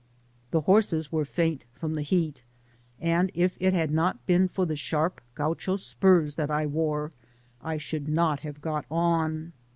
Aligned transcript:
The 0.49 0.61
horses 0.61 1.11
were 1.11 1.25
faint 1.25 1.63
from 1.75 1.93
the 1.93 2.01
heat, 2.01 2.41
and 2.99 3.29
if 3.35 3.55
it 3.59 3.75
had 3.75 3.91
not 3.91 4.25
been 4.25 4.47
for 4.47 4.65
the 4.65 4.75
sharp 4.75 5.21
Gaucho 5.35 5.75
spurs 5.75 6.33
that 6.37 6.49
I 6.49 6.65
wore 6.65 7.11
I 7.61 7.77
should 7.77 8.07
not 8.09 8.39
have 8.39 8.61
got 8.61 8.85
on. 8.89 9.53